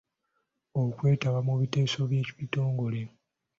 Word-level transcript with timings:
Okwetaba 0.81 1.39
mu 1.47 1.53
biteeso 1.59 1.99
by'ekitongole. 2.09 3.01